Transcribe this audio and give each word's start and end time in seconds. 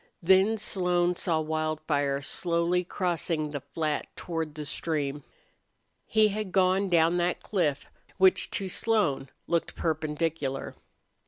Then 0.23 0.57
Slone 0.57 1.15
saw 1.15 1.41
Wildfire 1.41 2.23
slowly 2.23 2.83
crossing 2.83 3.51
the 3.51 3.61
flat 3.61 4.07
toward 4.15 4.55
the 4.55 4.65
stream. 4.65 5.23
He 6.07 6.29
had 6.29 6.51
gone 6.51 6.89
down 6.89 7.17
that 7.17 7.43
cliff, 7.43 7.85
which 8.17 8.49
to 8.49 8.67
Slone 8.67 9.29
looked 9.45 9.75
perpendicular. 9.75 10.73